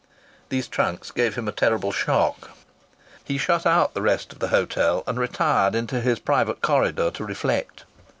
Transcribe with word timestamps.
These 0.49 0.67
trunks 0.67 1.11
gave 1.11 1.35
him 1.35 1.47
a 1.47 1.51
terrible 1.51 1.91
shock. 1.91 2.57
He 3.23 3.37
shut 3.37 3.67
out 3.67 3.93
the 3.93 4.01
rest 4.01 4.33
of 4.33 4.39
the 4.39 4.47
hotel 4.47 5.03
and 5.05 5.19
retired 5.19 5.75
into 5.75 6.01
his 6.01 6.17
private 6.17 6.59
corridor 6.63 7.11
to 7.11 7.23
reflect. 7.23 7.83